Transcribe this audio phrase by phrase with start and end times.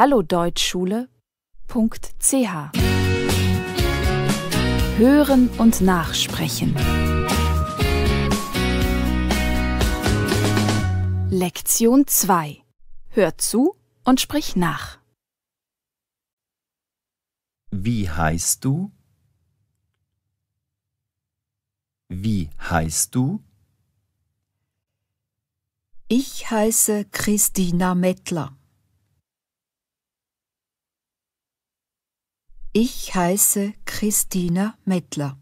[0.00, 2.54] hallodeutschschule.ch
[4.96, 6.74] Hören und Nachsprechen.
[11.28, 12.64] Lektion 2
[13.10, 14.98] Hör zu und sprich nach.
[17.70, 18.90] Wie heißt du?
[22.08, 23.44] Wie heißt du?
[26.08, 28.56] Ich heiße Christina Mettler.
[32.72, 35.36] Ich heiße Christina Mettler.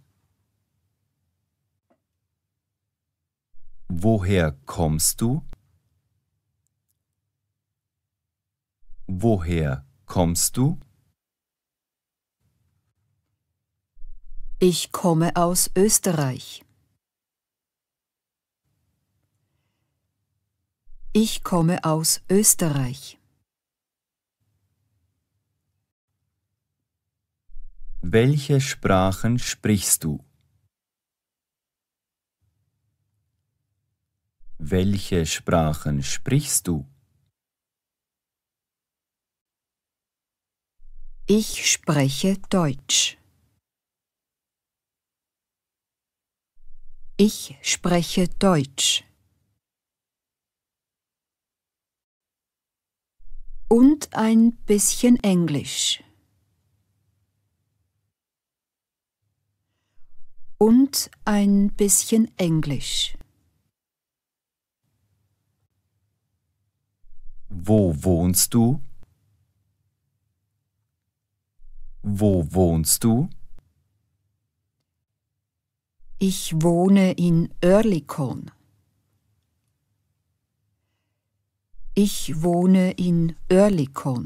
[3.88, 5.42] Woher kommst du?
[9.06, 10.80] Woher kommst du?
[14.58, 16.64] Ich komme aus Österreich.
[21.12, 23.17] Ich komme aus Österreich.
[28.00, 30.24] Welche Sprachen sprichst du?
[34.58, 36.86] Welche Sprachen sprichst du?
[41.26, 43.18] Ich spreche Deutsch.
[47.16, 49.04] Ich spreche Deutsch.
[53.68, 56.02] Und ein bisschen Englisch.
[60.60, 63.16] Und ein bisschen Englisch.
[67.48, 68.80] Wo wohnst du?
[72.02, 73.28] Wo wohnst du?
[76.18, 78.50] Ich wohne in Oerlikon.
[81.94, 84.16] Ich wohne in Oerlikon.